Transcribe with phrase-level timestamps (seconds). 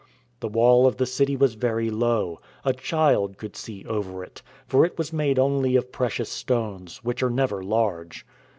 [0.39, 4.83] The wall of the city was very low, a child could see over it, for
[4.83, 8.25] it was made only of precious stones, which are never large.